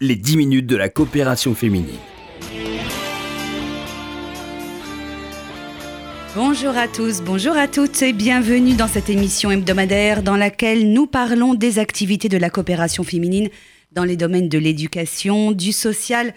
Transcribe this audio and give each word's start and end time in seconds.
les 0.00 0.14
10 0.14 0.36
minutes 0.36 0.66
de 0.66 0.76
la 0.76 0.88
coopération 0.88 1.54
féminine. 1.54 1.98
Bonjour 6.36 6.76
à 6.76 6.86
tous, 6.86 7.20
bonjour 7.20 7.56
à 7.56 7.66
toutes 7.66 8.00
et 8.02 8.12
bienvenue 8.12 8.74
dans 8.74 8.86
cette 8.86 9.10
émission 9.10 9.50
hebdomadaire 9.50 10.22
dans 10.22 10.36
laquelle 10.36 10.92
nous 10.92 11.08
parlons 11.08 11.54
des 11.54 11.80
activités 11.80 12.28
de 12.28 12.36
la 12.36 12.48
coopération 12.48 13.02
féminine 13.02 13.48
dans 13.90 14.04
les 14.04 14.16
domaines 14.16 14.48
de 14.48 14.58
l'éducation, 14.58 15.50
du 15.50 15.72
social 15.72 16.32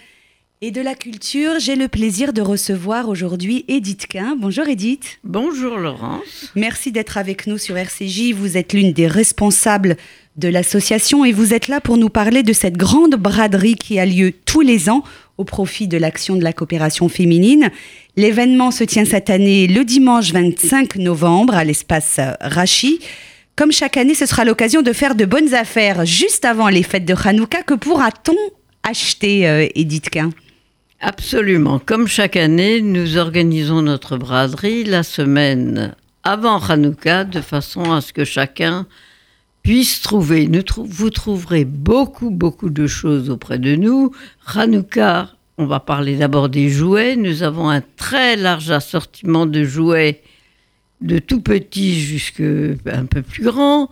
de 0.69 0.81
la 0.81 0.93
culture. 0.93 1.53
J'ai 1.57 1.75
le 1.75 1.87
plaisir 1.87 2.33
de 2.33 2.41
recevoir 2.43 3.09
aujourd'hui 3.09 3.65
Edith 3.67 4.05
Quin. 4.05 4.35
Bonjour 4.37 4.67
Edith. 4.67 5.17
Bonjour 5.23 5.79
Laurence. 5.79 6.51
Merci 6.55 6.91
d'être 6.91 7.17
avec 7.17 7.47
nous 7.47 7.57
sur 7.57 7.75
RCJ. 7.75 8.33
Vous 8.33 8.57
êtes 8.57 8.73
l'une 8.73 8.93
des 8.93 9.07
responsables 9.07 9.97
de 10.35 10.47
l'association 10.49 11.25
et 11.25 11.31
vous 11.31 11.55
êtes 11.55 11.67
là 11.67 11.81
pour 11.81 11.97
nous 11.97 12.09
parler 12.09 12.43
de 12.43 12.53
cette 12.53 12.77
grande 12.77 13.15
braderie 13.15 13.73
qui 13.73 13.97
a 13.97 14.05
lieu 14.05 14.33
tous 14.45 14.61
les 14.61 14.87
ans 14.87 15.03
au 15.39 15.45
profit 15.45 15.87
de 15.87 15.97
l'action 15.97 16.35
de 16.35 16.43
la 16.43 16.53
coopération 16.53 17.09
féminine. 17.09 17.71
L'événement 18.15 18.69
se 18.69 18.83
tient 18.83 19.05
cette 19.05 19.31
année 19.31 19.65
le 19.65 19.83
dimanche 19.83 20.31
25 20.31 20.97
novembre 20.97 21.55
à 21.55 21.63
l'espace 21.63 22.19
Rachi. 22.39 22.99
Comme 23.55 23.71
chaque 23.71 23.97
année, 23.97 24.13
ce 24.13 24.27
sera 24.27 24.45
l'occasion 24.45 24.83
de 24.83 24.93
faire 24.93 25.15
de 25.15 25.25
bonnes 25.25 25.55
affaires 25.55 26.05
juste 26.05 26.45
avant 26.45 26.69
les 26.69 26.83
fêtes 26.83 27.05
de 27.05 27.15
Hanouka. 27.15 27.63
Que 27.63 27.73
pourra-t-on 27.73 28.37
acheter, 28.83 29.47
euh, 29.47 29.67
Edith 29.73 30.11
Quin 30.11 30.29
Absolument. 31.03 31.79
Comme 31.79 32.07
chaque 32.07 32.35
année, 32.35 32.79
nous 32.79 33.17
organisons 33.17 33.81
notre 33.81 34.17
braderie 34.17 34.83
la 34.83 35.01
semaine 35.01 35.95
avant 36.23 36.59
Hanouka 36.59 37.23
de 37.23 37.41
façon 37.41 37.91
à 37.91 38.01
ce 38.01 38.13
que 38.13 38.23
chacun 38.23 38.85
puisse 39.63 40.01
trouver. 40.01 40.47
vous 40.77 41.09
trouverez 41.09 41.65
beaucoup, 41.65 42.29
beaucoup 42.29 42.69
de 42.69 42.85
choses 42.85 43.31
auprès 43.31 43.57
de 43.57 43.75
nous. 43.75 44.11
Hanouka, 44.53 45.31
on 45.57 45.65
va 45.65 45.79
parler 45.79 46.17
d'abord 46.17 46.49
des 46.49 46.69
jouets. 46.69 47.15
Nous 47.15 47.41
avons 47.41 47.67
un 47.67 47.81
très 47.81 48.35
large 48.35 48.69
assortiment 48.69 49.47
de 49.47 49.63
jouets, 49.63 50.21
de 51.01 51.17
tout 51.17 51.41
petits 51.41 51.99
jusqu'à 51.99 52.43
un 52.93 53.05
peu 53.05 53.23
plus 53.23 53.43
grands. 53.45 53.89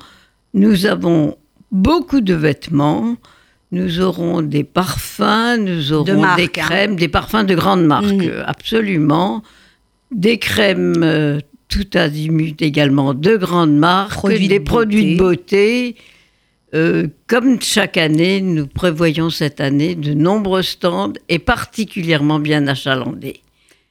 Nous 0.53 0.86
avons 0.86 1.39
beaucoup 1.72 2.22
de 2.22 2.36
vêtements. 2.36 3.17
Nous 3.72 4.02
aurons 4.02 4.42
des 4.42 4.64
parfums, 4.64 5.58
nous 5.59 5.94
aurons 5.94 6.36
des 6.36 6.44
hein. 6.44 6.48
crèmes, 6.52 6.95
des 6.95 7.08
parfums 7.08 7.44
de 7.45 7.53
grandes 7.53 7.86
marques, 7.86 8.06
mmh. 8.06 8.44
absolument. 8.45 9.44
Des 10.11 10.39
crèmes 10.39 11.03
euh, 11.03 11.39
tout 11.67 11.88
azimut 11.94 12.59
également 12.61 13.14
de 13.14 13.38
grandes 13.38 13.78
marques, 13.78 14.28
des 14.28 14.59
produits 14.59 15.14
de 15.14 15.20
beauté. 15.20 15.95
Euh, 16.73 17.08
comme 17.28 17.61
chaque 17.61 17.98
année, 17.98 18.42
nous 18.42 18.67
prévoyons 18.67 19.30
cette 19.30 19.61
année 19.61 19.95
de 19.95 20.14
nombreux 20.14 20.64
stands 20.64 21.14
et 21.28 21.39
particulièrement 21.39 22.39
bien 22.39 22.67
achalandés. 22.67 23.42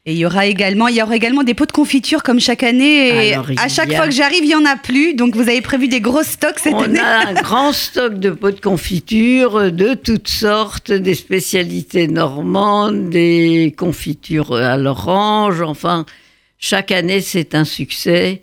Et 0.08 0.12
il 0.12 0.18
y 0.20 0.24
aura 0.24 0.46
également, 0.46 0.88
il 0.88 0.96
y 0.96 1.02
aura 1.02 1.14
également 1.14 1.42
des 1.42 1.52
pots 1.52 1.66
de 1.66 1.72
confiture 1.72 2.22
comme 2.22 2.40
chaque 2.40 2.62
année. 2.62 3.28
Et 3.28 3.34
à 3.34 3.68
chaque 3.68 3.92
fois 3.92 4.06
que 4.06 4.10
j'arrive, 4.10 4.42
il 4.42 4.48
y 4.48 4.54
en 4.54 4.64
a 4.64 4.74
plus. 4.74 5.12
Donc 5.12 5.36
vous 5.36 5.42
avez 5.42 5.60
prévu 5.60 5.86
des 5.86 6.00
gros 6.00 6.22
stocks 6.22 6.60
cette 6.60 6.72
année. 6.72 6.98
On 6.98 7.04
a 7.04 7.28
un 7.28 7.34
grand 7.42 7.74
stock 7.74 8.18
de 8.18 8.30
pots 8.30 8.50
de 8.50 8.58
confiture 8.58 9.70
de 9.70 9.92
toutes 9.92 10.28
sortes, 10.28 10.90
des 10.90 11.14
spécialités 11.14 12.08
normandes, 12.08 13.10
des 13.10 13.74
confitures 13.76 14.54
à 14.54 14.78
l'orange, 14.78 15.60
enfin 15.60 16.06
chaque 16.56 16.90
année, 16.90 17.20
c'est 17.20 17.54
un 17.54 17.66
succès. 17.66 18.40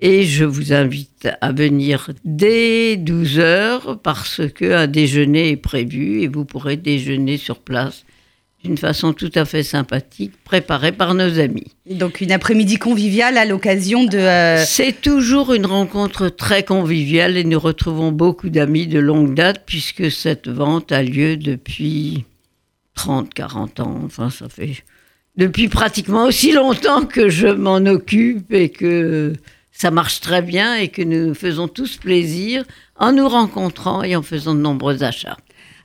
Et 0.00 0.22
je 0.22 0.44
vous 0.44 0.72
invite 0.72 1.28
à 1.40 1.50
venir 1.50 2.10
dès 2.24 2.96
12 2.96 3.40
heures 3.40 3.98
parce 4.00 4.42
qu'un 4.56 4.86
déjeuner 4.86 5.50
est 5.50 5.56
prévu 5.56 6.22
et 6.22 6.28
vous 6.28 6.44
pourrez 6.44 6.76
déjeuner 6.76 7.36
sur 7.36 7.58
place 7.58 8.04
d'une 8.64 8.76
façon 8.76 9.12
tout 9.12 9.30
à 9.34 9.44
fait 9.44 9.62
sympathique, 9.62 10.32
préparée 10.44 10.92
par 10.92 11.14
nos 11.14 11.38
amis. 11.38 11.72
Donc 11.86 12.20
une 12.20 12.32
après-midi 12.32 12.76
conviviale 12.76 13.38
à 13.38 13.44
l'occasion 13.44 14.04
de... 14.04 14.18
Euh, 14.18 14.64
c'est 14.64 15.00
toujours 15.00 15.54
une 15.54 15.66
rencontre 15.66 16.28
très 16.28 16.62
conviviale 16.62 17.36
et 17.36 17.44
nous 17.44 17.58
retrouvons 17.58 18.12
beaucoup 18.12 18.50
d'amis 18.50 18.86
de 18.86 18.98
longue 18.98 19.34
date 19.34 19.62
puisque 19.64 20.10
cette 20.10 20.48
vente 20.48 20.92
a 20.92 21.02
lieu 21.02 21.36
depuis 21.36 22.24
30, 22.94 23.32
40 23.32 23.80
ans. 23.80 24.00
Enfin, 24.04 24.28
ça 24.28 24.48
fait 24.48 24.84
depuis 25.36 25.68
pratiquement 25.68 26.24
aussi 26.24 26.52
longtemps 26.52 27.06
que 27.06 27.30
je 27.30 27.46
m'en 27.46 27.78
occupe 27.86 28.52
et 28.52 28.68
que 28.68 29.32
ça 29.72 29.90
marche 29.90 30.20
très 30.20 30.42
bien 30.42 30.74
et 30.74 30.88
que 30.88 31.00
nous 31.00 31.32
faisons 31.32 31.66
tous 31.66 31.96
plaisir 31.96 32.64
en 32.96 33.12
nous 33.12 33.28
rencontrant 33.28 34.02
et 34.02 34.16
en 34.16 34.22
faisant 34.22 34.54
de 34.54 34.60
nombreux 34.60 35.02
achats. 35.02 35.38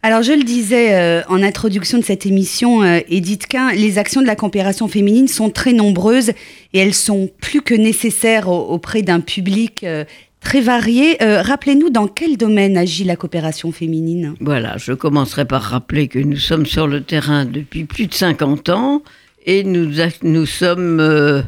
Alors 0.05 0.21
je 0.21 0.33
le 0.33 0.43
disais 0.43 0.93
euh, 0.93 1.23
en 1.29 1.41
introduction 1.41 1.97
de 1.97 2.03
cette 2.03 2.27
émission, 2.27 2.83
euh, 2.83 2.99
Edith 3.09 3.47
Quin, 3.47 3.71
les 3.71 3.97
actions 3.97 4.21
de 4.21 4.27
la 4.27 4.35
coopération 4.35 4.87
féminine 4.87 5.27
sont 5.27 5.49
très 5.49 5.73
nombreuses 5.73 6.29
et 6.73 6.77
elles 6.77 6.93
sont 6.93 7.27
plus 7.41 7.63
que 7.63 7.73
nécessaires 7.73 8.47
auprès 8.47 9.01
d'un 9.01 9.19
public 9.19 9.83
euh, 9.83 10.05
très 10.41 10.61
varié. 10.61 11.17
Rappelez-nous 11.19 11.89
dans 11.89 12.05
quel 12.05 12.37
domaine 12.37 12.77
agit 12.77 13.03
la 13.03 13.15
coopération 13.15 13.71
féminine? 13.71 14.35
Voilà, 14.41 14.77
je 14.77 14.93
commencerai 14.93 15.43
par 15.43 15.63
rappeler 15.63 16.07
que 16.07 16.19
nous 16.19 16.37
sommes 16.37 16.67
sur 16.67 16.85
le 16.85 17.01
terrain 17.01 17.45
depuis 17.45 17.85
plus 17.85 18.05
de 18.05 18.13
50 18.13 18.69
ans 18.69 19.01
et 19.47 19.63
nous, 19.63 19.91
nous 20.21 20.45
sommes, 20.45 21.43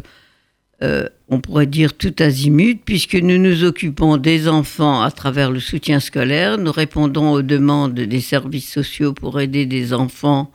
euh, 0.84 1.08
on 1.30 1.42
pourrait 1.42 1.66
dire, 1.66 1.98
tout 1.98 2.14
azimut, 2.20 2.80
puisque 2.86 3.16
nous 3.16 3.38
nous 3.38 3.64
occupons 3.64 4.18
des 4.18 4.48
enfants 4.48 5.02
à 5.02 5.12
travers 5.12 5.52
le 5.52 5.60
soutien 5.60 6.00
scolaire, 6.00 6.58
nous 6.58 6.72
répondons 6.72 7.32
aux 7.32 7.42
demandes 7.42 7.96
des 7.96 8.22
services 8.22 8.72
sociaux 8.72 9.14
pour 9.14 9.40
aider 9.40 9.66
des 9.66 9.94
enfants 9.94 10.52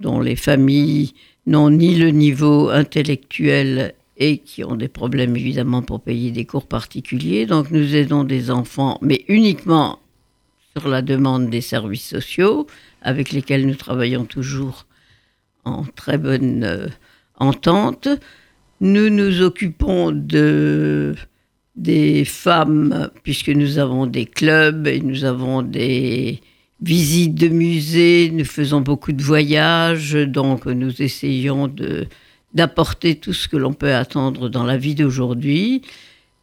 dont 0.00 0.20
les 0.20 0.36
familles 0.36 1.14
n'ont 1.46 1.70
ni 1.70 1.96
le 1.96 2.10
niveau 2.10 2.68
intellectuel 2.68 3.94
et 4.18 4.38
qui 4.38 4.64
ont 4.64 4.76
des 4.76 4.88
problèmes 4.88 5.36
évidemment 5.36 5.82
pour 5.82 6.00
payer 6.00 6.30
des 6.30 6.44
cours 6.44 6.66
particuliers. 6.66 7.46
Donc 7.46 7.70
nous 7.70 7.96
aidons 7.96 8.24
des 8.24 8.50
enfants, 8.50 8.98
mais 9.00 9.24
uniquement 9.28 9.98
sur 10.76 10.88
la 10.88 11.02
demande 11.02 11.50
des 11.50 11.60
services 11.60 12.06
sociaux, 12.06 12.66
avec 13.02 13.32
lesquels 13.32 13.66
nous 13.66 13.74
travaillons 13.74 14.24
toujours 14.24 14.86
en 15.64 15.84
très 15.84 16.18
bonne 16.18 16.64
euh, 16.64 16.88
entente. 17.36 18.08
Nous 18.80 19.10
nous 19.10 19.42
occupons 19.42 20.12
de, 20.12 21.14
des 21.74 22.24
femmes, 22.24 23.10
puisque 23.22 23.48
nous 23.48 23.78
avons 23.78 24.06
des 24.06 24.26
clubs 24.26 24.86
et 24.86 25.00
nous 25.00 25.24
avons 25.24 25.62
des 25.62 26.40
visites 26.80 27.34
de 27.34 27.48
musées, 27.48 28.30
nous 28.32 28.44
faisons 28.44 28.80
beaucoup 28.80 29.12
de 29.12 29.22
voyages, 29.22 30.12
donc 30.12 30.66
nous 30.66 31.02
essayons 31.02 31.72
d'apporter 32.54 33.16
tout 33.16 33.32
ce 33.32 33.48
que 33.48 33.56
l'on 33.56 33.72
peut 33.72 33.94
attendre 33.94 34.48
dans 34.48 34.64
la 34.64 34.76
vie 34.76 34.94
d'aujourd'hui. 34.94 35.82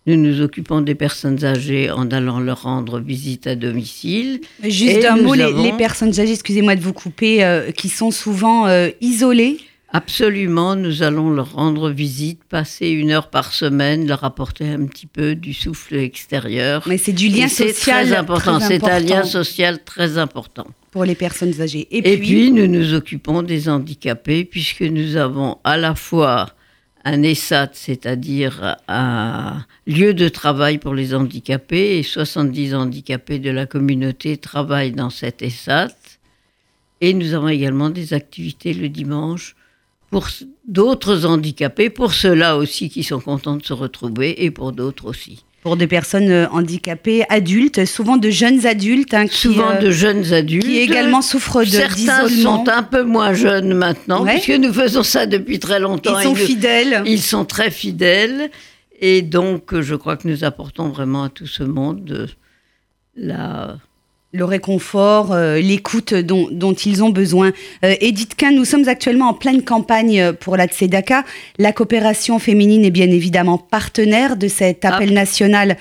Nous 0.07 0.18
nous 0.18 0.41
occupons 0.41 0.81
des 0.81 0.94
personnes 0.94 1.44
âgées 1.44 1.90
en 1.90 2.12
allant 2.12 2.40
leur 2.40 2.63
rendre 2.63 3.00
visite 3.00 3.47
à 3.47 3.56
domicile. 3.56 4.41
Juste 4.63 5.03
un 5.03 5.18
mot, 5.18 5.34
les, 5.34 5.74
personnes 5.78 6.19
âgées, 6.19 6.34
excusez-moi 6.34 6.75
de 6.75 6.81
vous 6.81 6.94
couper, 6.94 7.44
euh, 7.44 7.72
qui 7.72 7.90
sont 7.90 8.12
souvent 8.12 8.68
euh, 8.68 8.90
isolées 9.01 9.57
Absolument, 9.95 10.75
nous 10.75 11.03
allons 11.03 11.29
leur 11.29 11.53
rendre 11.53 11.89
visite, 11.89 12.44
passer 12.44 12.89
une 12.89 13.11
heure 13.11 13.29
par 13.29 13.53
semaine, 13.53 14.06
leur 14.06 14.25
apporter 14.25 14.67
un 14.67 14.88
petit 14.88 15.07
peu 15.07 15.35
du 15.35 15.53
souffle 15.53 15.95
extérieur. 15.95 16.83
Mais 16.85 16.97
c'est 16.97 17.13
du 17.13 17.29
lien 17.29 17.47
social 17.47 17.73
très 17.73 18.13
important. 18.13 18.59
C'est 18.59 18.83
un 18.83 19.00
lien 19.00 19.23
social 19.23 19.81
très 19.85 20.17
important 20.17 20.67
pour 20.91 21.06
les 21.06 21.16
personnes 21.16 21.61
âgées. 21.61 21.88
Et, 21.91 22.11
Et 22.11 22.17
puis, 22.17 22.51
nous 22.51 22.67
nous 22.67 22.94
occupons 22.94 23.41
des 23.41 23.69
handicapés 23.69 24.44
puisque 24.44 24.81
nous 24.81 25.16
avons 25.16 25.59
à 25.63 25.78
la 25.78 25.95
fois 25.95 26.47
un 27.06 27.23
ESAT, 27.23 27.69
c'est-à-dire 27.72 28.75
un 28.89 29.66
lieu 29.88 30.13
de 30.13 30.27
travail 30.27 30.77
pour 30.77 30.94
les 30.94 31.16
handicapés, 31.16 32.00
et 32.00 32.03
70 32.03 32.75
handicapés 32.75 33.39
de 33.39 33.50
la 33.50 33.66
communauté 33.66 34.35
travaillent 34.35 34.91
dans 34.91 35.09
cet 35.09 35.41
ESAT. 35.41 35.95
Et 37.00 37.13
nous 37.13 37.33
avons 37.33 37.48
également 37.48 37.89
des 37.89 38.13
activités 38.13 38.74
le 38.74 38.89
dimanche 38.89 39.56
pour 40.10 40.28
d'autres 40.68 41.25
handicapés, 41.25 41.90
pour 41.90 42.13
ceux-là 42.13 42.57
aussi 42.57 42.90
qui 42.90 43.04
sont 43.04 43.19
contents 43.19 43.57
de 43.57 43.66
se 43.66 43.74
retrouver, 43.74 44.44
et 44.44 44.52
pour 44.52 44.72
d'autres 44.72 45.06
aussi 45.06 45.44
pour 45.66 45.78
des 45.78 45.88
personnes 45.88 46.30
euh, 46.30 46.48
handicapées 46.52 47.24
adultes, 47.28 47.86
souvent 47.86 48.18
de 48.18 48.30
jeunes 48.30 48.68
adultes. 48.68 49.16
Hein, 49.16 49.25
souvent 49.31 49.72
euh, 49.72 49.80
de 49.80 49.90
jeunes 49.90 50.31
adultes. 50.31 50.63
Qui 50.63 50.78
également 50.78 51.24
souffrent 51.24 51.62
de 51.62 51.66
Certains 51.66 52.30
sont 52.30 52.69
un 52.69 52.84
peu 52.84 53.02
moins 53.02 53.34
jeunes 53.34 53.74
maintenant, 53.74 54.24
puisque 54.24 54.52
nous 54.52 54.72
faisons 54.72 55.02
ça 55.02 55.25
depuis 55.25 55.57
très 55.57 55.80
longtemps. 55.80 56.19
Ils 56.19 56.24
sont 56.24 56.36
fidèles. 56.36 57.01
Ils 57.08 57.19
sont 57.19 57.46
très 57.46 57.72
fidèles. 57.72 58.51
Et 59.00 59.24
donc, 59.24 59.81
je 59.81 59.96
crois 59.96 60.18
que 60.18 60.28
nous 60.28 60.44
apportons 60.44 60.90
vraiment 60.90 61.24
à 61.24 61.30
tout 61.30 61.48
ce 61.48 61.63
monde 61.63 62.30
la 63.16 63.78
le 64.36 64.46
réconfort, 64.46 65.32
euh, 65.32 65.60
l'écoute 65.60 66.14
dont, 66.14 66.74
ils 66.74 67.04
ont 67.04 67.10
besoin. 67.10 67.52
Euh, 67.84 67.96
Edith 68.02 68.36
Quin, 68.36 68.52
nous 68.52 68.66
sommes 68.66 68.88
actuellement 68.88 69.30
en 69.30 69.34
pleine 69.34 69.64
campagne 69.64 70.34
pour 70.34 70.58
la 70.58 70.68
Tzedaka. 70.68 71.24
La 71.58 71.72
coopération 71.72 72.38
féminine 72.40 72.86
est 72.86 72.92
bien 72.92 73.10
évidemment 73.10 73.58
partenaire 73.58 74.38
de 74.38 74.48
cet 74.48 74.86
appel 74.86 75.10
ah. 75.12 75.14
national 75.14 75.78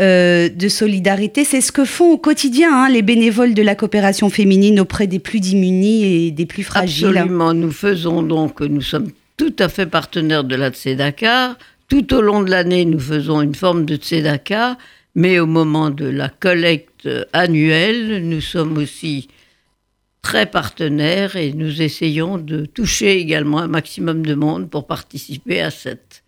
euh, 0.00 0.48
de 0.48 0.68
solidarité. 0.68 1.44
C'est 1.44 1.60
ce 1.60 1.70
que 1.70 1.84
font 1.84 2.12
au 2.12 2.18
quotidien 2.18 2.70
hein, 2.72 2.88
les 2.88 3.02
bénévoles 3.02 3.54
de 3.54 3.62
la 3.62 3.74
coopération 3.74 4.30
féminine 4.30 4.80
auprès 4.80 5.06
des 5.06 5.18
plus 5.18 5.40
démunis 5.40 6.26
et 6.26 6.30
des 6.30 6.46
plus 6.46 6.64
fragiles. 6.64 7.16
Absolument. 7.16 7.54
Nous 7.54 7.72
faisons 7.72 8.22
donc, 8.22 8.60
nous 8.60 8.80
sommes 8.80 9.10
tout 9.36 9.54
à 9.58 9.68
fait 9.68 9.86
partenaires 9.86 10.44
de 10.44 10.56
la 10.56 10.70
Tzedaka. 10.70 11.56
Tout 11.88 12.14
au 12.14 12.20
long 12.22 12.42
de 12.42 12.50
l'année, 12.50 12.84
nous 12.84 12.98
faisons 12.98 13.42
une 13.42 13.54
forme 13.54 13.84
de 13.84 13.96
Tzedaka, 13.96 14.78
mais 15.14 15.38
au 15.38 15.46
moment 15.46 15.90
de 15.90 16.06
la 16.06 16.30
collecte 16.30 16.91
annuelle, 17.32 18.28
nous 18.28 18.40
sommes 18.40 18.78
aussi 18.78 19.28
très 20.22 20.46
partenaires 20.46 21.36
et 21.36 21.52
nous 21.52 21.82
essayons 21.82 22.38
de 22.38 22.64
toucher 22.64 23.18
également 23.18 23.58
un 23.58 23.68
maximum 23.68 24.24
de 24.24 24.34
monde 24.34 24.70
pour 24.70 24.86
participer 24.86 25.60
à 25.60 25.70
cette 25.70 26.22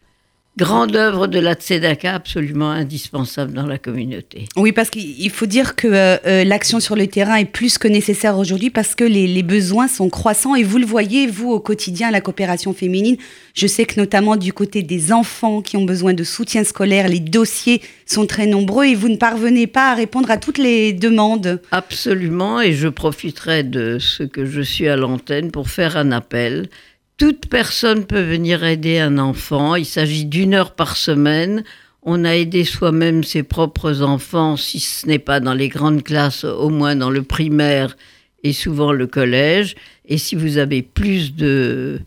grande 0.56 0.94
œuvre 0.94 1.26
de 1.26 1.40
la 1.40 1.54
Tzedaka 1.54 2.14
absolument 2.14 2.70
indispensable 2.70 3.52
dans 3.52 3.66
la 3.66 3.78
communauté. 3.78 4.46
Oui, 4.56 4.70
parce 4.70 4.88
qu'il 4.88 5.30
faut 5.30 5.46
dire 5.46 5.74
que 5.74 5.88
euh, 5.88 6.16
euh, 6.26 6.44
l'action 6.44 6.78
sur 6.78 6.94
le 6.94 7.08
terrain 7.08 7.36
est 7.36 7.44
plus 7.44 7.76
que 7.76 7.88
nécessaire 7.88 8.38
aujourd'hui 8.38 8.70
parce 8.70 8.94
que 8.94 9.04
les, 9.04 9.42
besoins 9.42 9.88
sont 9.88 10.08
croissants 10.08 10.54
et 10.54 10.62
vous 10.62 10.78
le 10.78 10.86
voyez, 10.86 11.26
vous, 11.26 11.50
au 11.50 11.60
quotidien, 11.60 12.10
la 12.10 12.20
coopération 12.20 12.72
féminine. 12.72 13.16
Je 13.54 13.66
sais 13.66 13.84
que 13.84 14.00
notamment 14.00 14.36
du 14.36 14.52
côté 14.52 14.82
des 14.82 15.12
enfants 15.12 15.60
qui 15.60 15.76
ont 15.76 15.84
besoin 15.84 16.14
de 16.14 16.24
soutien 16.24 16.64
scolaire, 16.64 17.08
les 17.08 17.20
dossiers 17.20 17.82
sont 18.06 18.26
très 18.26 18.46
nombreux 18.46 18.86
et 18.86 18.94
vous 18.94 19.08
ne 19.08 19.16
parvenez 19.16 19.66
pas 19.66 19.90
à 19.90 19.94
répondre 19.94 20.30
à 20.30 20.38
toutes 20.38 20.58
les 20.58 20.92
demandes. 20.92 21.60
Absolument, 21.72 22.60
et 22.60 22.72
je 22.72 22.88
profiterai 22.88 23.64
de 23.64 23.98
ce 23.98 24.22
que 24.22 24.46
je 24.46 24.60
suis 24.60 24.88
à 24.88 24.96
l'antenne 24.96 25.50
pour 25.50 25.68
faire 25.68 25.96
un 25.96 26.12
appel 26.12 26.68
toute 27.16 27.46
personne 27.46 28.06
peut 28.06 28.22
venir 28.22 28.64
aider 28.64 28.98
un 28.98 29.18
enfant. 29.18 29.76
Il 29.76 29.86
s'agit 29.86 30.24
d'une 30.24 30.54
heure 30.54 30.74
par 30.74 30.96
semaine. 30.96 31.64
On 32.02 32.24
a 32.24 32.34
aidé 32.36 32.64
soi-même 32.64 33.24
ses 33.24 33.42
propres 33.42 34.02
enfants, 34.02 34.56
si 34.56 34.80
ce 34.80 35.06
n'est 35.06 35.18
pas 35.18 35.40
dans 35.40 35.54
les 35.54 35.68
grandes 35.68 36.02
classes, 36.02 36.44
au 36.44 36.68
moins 36.68 36.96
dans 36.96 37.10
le 37.10 37.22
primaire 37.22 37.96
et 38.42 38.52
souvent 38.52 38.92
le 38.92 39.06
collège. 39.06 39.74
Et 40.06 40.18
si 40.18 40.34
vous 40.34 40.58
avez 40.58 40.82
plus 40.82 41.34
de, 41.34 42.00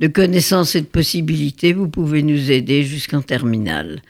de 0.00 0.06
connaissances 0.08 0.74
et 0.74 0.80
de 0.80 0.86
possibilités, 0.86 1.72
vous 1.72 1.88
pouvez 1.88 2.22
nous 2.22 2.50
aider 2.50 2.82
jusqu'en 2.82 3.22
terminale. 3.22 4.02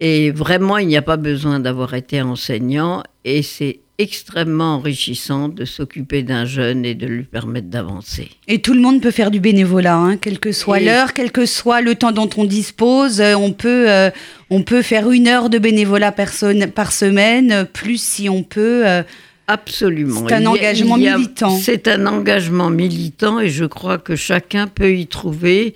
Et 0.00 0.30
vraiment, 0.30 0.76
il 0.76 0.88
n'y 0.88 0.96
a 0.96 1.02
pas 1.02 1.16
besoin 1.16 1.58
d'avoir 1.58 1.94
été 1.94 2.20
enseignant 2.20 3.02
et 3.24 3.42
c'est 3.42 3.80
extrêmement 3.98 4.74
enrichissant 4.74 5.48
de 5.48 5.64
s'occuper 5.64 6.22
d'un 6.22 6.44
jeune 6.44 6.84
et 6.84 6.94
de 6.94 7.06
lui 7.06 7.24
permettre 7.24 7.68
d'avancer. 7.68 8.30
Et 8.46 8.60
tout 8.60 8.74
le 8.74 8.80
monde 8.80 9.00
peut 9.00 9.10
faire 9.10 9.30
du 9.30 9.40
bénévolat, 9.40 9.96
hein, 9.96 10.16
quelle 10.16 10.38
que 10.38 10.52
soit 10.52 10.80
l'heure, 10.80 11.14
quel 11.14 11.32
que 11.32 11.46
soit 11.46 11.80
le 11.80 11.94
temps 11.94 12.12
dont 12.12 12.28
on 12.36 12.44
dispose. 12.44 13.20
Euh, 13.20 13.34
on 13.34 13.52
peut, 13.52 13.90
euh, 13.90 14.10
on 14.50 14.62
peut 14.62 14.82
faire 14.82 15.10
une 15.10 15.28
heure 15.28 15.48
de 15.48 15.58
bénévolat 15.58 16.12
par, 16.12 16.28
par 16.74 16.92
semaine, 16.92 17.66
plus 17.72 18.00
si 18.00 18.28
on 18.28 18.42
peut. 18.42 18.86
Euh, 18.86 19.02
Absolument. 19.48 20.26
C'est 20.28 20.34
un 20.34 20.46
engagement 20.46 20.96
militant. 20.96 21.56
C'est 21.56 21.88
un 21.88 22.06
engagement 22.06 22.68
militant 22.68 23.38
et 23.40 23.48
je 23.48 23.64
crois 23.64 23.98
que 23.98 24.16
chacun 24.16 24.66
peut 24.66 24.94
y 24.94 25.06
trouver 25.06 25.74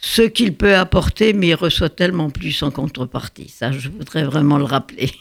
ce 0.00 0.22
qu'il 0.22 0.54
peut 0.54 0.76
apporter, 0.76 1.32
mais 1.32 1.48
il 1.48 1.54
reçoit 1.54 1.88
tellement 1.88 2.30
plus 2.30 2.62
en 2.62 2.70
contrepartie. 2.70 3.48
Ça, 3.48 3.72
je 3.72 3.88
voudrais 3.88 4.22
vraiment 4.22 4.56
le 4.56 4.64
rappeler. 4.64 5.10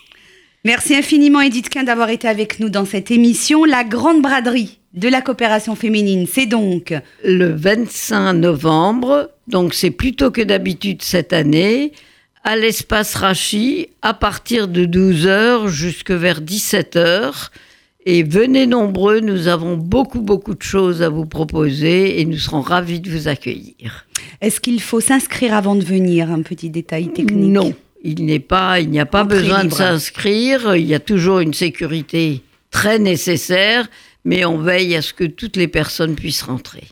Merci 0.67 0.95
infiniment 0.95 1.39
Edith 1.39 1.69
Quint 1.69 1.85
d'avoir 1.85 2.09
été 2.09 2.27
avec 2.27 2.59
nous 2.59 2.67
dans 2.67 2.83
cette 2.83 3.09
émission. 3.09 3.63
La 3.63 3.85
grande 3.85 4.21
braderie 4.21 4.79
de 4.93 5.07
la 5.07 5.21
coopération 5.21 5.75
féminine, 5.75 6.27
c'est 6.29 6.45
donc 6.45 6.93
le 7.23 7.53
25 7.55 8.33
novembre, 8.33 9.31
donc 9.47 9.73
c'est 9.73 9.91
plutôt 9.91 10.29
que 10.29 10.41
d'habitude 10.41 11.03
cette 11.03 11.31
année, 11.31 11.93
à 12.43 12.57
l'espace 12.57 13.15
Rachi, 13.15 13.87
à 14.01 14.13
partir 14.13 14.67
de 14.67 14.85
12h 14.85 15.69
jusque 15.69 16.11
vers 16.11 16.41
17h. 16.41 17.47
Et 18.05 18.23
venez 18.23 18.67
nombreux, 18.67 19.21
nous 19.21 19.47
avons 19.47 19.77
beaucoup, 19.77 20.19
beaucoup 20.19 20.53
de 20.53 20.63
choses 20.63 21.01
à 21.01 21.07
vous 21.07 21.25
proposer 21.25 22.19
et 22.19 22.25
nous 22.25 22.39
serons 22.39 22.59
ravis 22.59 22.99
de 22.99 23.09
vous 23.09 23.29
accueillir. 23.29 24.05
Est-ce 24.41 24.59
qu'il 24.59 24.81
faut 24.81 24.99
s'inscrire 24.99 25.53
avant 25.53 25.75
de 25.75 25.83
venir? 25.85 26.29
Un 26.29 26.41
petit 26.41 26.69
détail 26.69 27.07
technique? 27.13 27.53
Non, 27.53 27.73
il 28.07 28.23
n'est 28.25 28.39
pas, 28.39 28.79
il 28.79 28.89
n'y 28.89 29.01
a 29.01 29.05
pas 29.05 29.25
besoin 29.25 29.65
de 29.65 29.73
s'inscrire. 29.73 30.75
Il 30.77 30.85
y 30.85 30.95
a 30.95 30.99
toujours 30.99 31.39
une 31.39 31.53
sécurité 31.53 32.41
très 32.71 32.99
nécessaire, 32.99 33.89
mais 34.23 34.45
on 34.45 34.57
veille 34.57 34.95
à 34.95 35.01
ce 35.01 35.13
que 35.13 35.25
toutes 35.25 35.57
les 35.57 35.67
personnes 35.67 36.15
puissent 36.15 36.43
rentrer. 36.43 36.83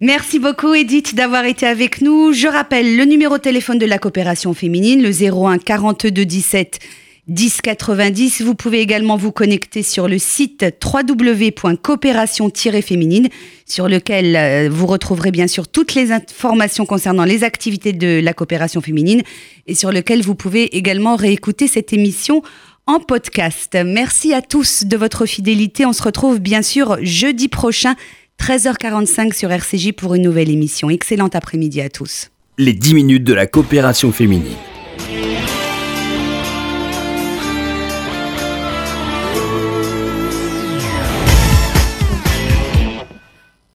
Merci 0.00 0.38
beaucoup 0.40 0.74
Edith 0.74 1.14
d'avoir 1.14 1.44
été 1.44 1.66
avec 1.66 2.00
nous. 2.00 2.32
Je 2.32 2.48
rappelle 2.48 2.96
le 2.96 3.04
numéro 3.04 3.36
de 3.36 3.42
téléphone 3.42 3.78
de 3.78 3.86
la 3.86 3.98
coopération 3.98 4.52
féminine, 4.52 5.00
le 5.00 5.10
01 5.10 5.58
42 5.58 6.24
17 6.24 6.80
1090. 7.28 8.42
Vous 8.42 8.54
pouvez 8.54 8.80
également 8.80 9.16
vous 9.16 9.32
connecter 9.32 9.82
sur 9.82 10.08
le 10.08 10.18
site 10.18 10.64
www.coopération-féminine 10.82 13.28
sur 13.66 13.88
lequel 13.88 14.36
euh, 14.36 14.68
vous 14.70 14.86
retrouverez 14.86 15.30
bien 15.30 15.46
sûr 15.46 15.68
toutes 15.68 15.94
les 15.94 16.12
informations 16.12 16.86
concernant 16.86 17.24
les 17.24 17.44
activités 17.44 17.92
de 17.92 18.20
la 18.20 18.32
coopération 18.32 18.80
féminine 18.80 19.22
et 19.66 19.74
sur 19.74 19.92
lequel 19.92 20.22
vous 20.22 20.34
pouvez 20.34 20.76
également 20.76 21.16
réécouter 21.16 21.68
cette 21.68 21.92
émission 21.92 22.42
en 22.86 23.00
podcast. 23.00 23.76
Merci 23.84 24.32
à 24.32 24.40
tous 24.40 24.84
de 24.84 24.96
votre 24.96 25.26
fidélité. 25.26 25.84
On 25.84 25.92
se 25.92 26.02
retrouve 26.02 26.40
bien 26.40 26.62
sûr 26.62 26.96
jeudi 27.02 27.48
prochain 27.48 27.94
13h45 28.40 29.34
sur 29.34 29.50
RCJ 29.50 29.92
pour 29.92 30.14
une 30.14 30.22
nouvelle 30.22 30.50
émission. 30.50 30.88
Excellent 30.88 31.28
après-midi 31.28 31.80
à 31.80 31.90
tous. 31.90 32.30
Les 32.56 32.72
10 32.72 32.94
minutes 32.94 33.24
de 33.24 33.34
la 33.34 33.46
coopération 33.46 34.10
féminine. 34.10 34.56